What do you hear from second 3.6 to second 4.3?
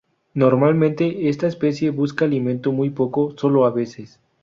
a veces.